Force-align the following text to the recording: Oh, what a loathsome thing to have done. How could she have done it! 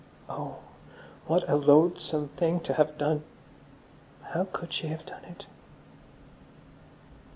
Oh, 0.27 0.55
what 1.27 1.47
a 1.47 1.55
loathsome 1.55 2.29
thing 2.29 2.59
to 2.61 2.73
have 2.73 2.97
done. 2.97 3.23
How 4.33 4.45
could 4.51 4.73
she 4.73 4.87
have 4.87 5.05
done 5.05 5.23
it! 5.25 5.45